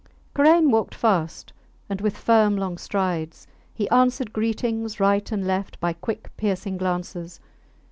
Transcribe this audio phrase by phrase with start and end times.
[0.33, 1.53] Karain walked fast,
[1.87, 7.39] and with firm long strides; he answered greetings right and left by quick piercing glances.